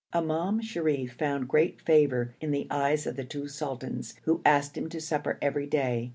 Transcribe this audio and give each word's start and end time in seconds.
Imam 0.13 0.61
Sharif 0.61 1.13
found 1.13 1.47
great 1.47 1.79
favour 1.79 2.33
in 2.41 2.49
the 2.49 2.65
eyes 2.71 3.05
of 3.05 3.15
the 3.15 3.23
two 3.23 3.47
sultans, 3.47 4.15
who 4.23 4.41
asked 4.43 4.75
him 4.75 4.89
to 4.89 4.99
supper 4.99 5.37
every 5.43 5.67
day. 5.67 6.09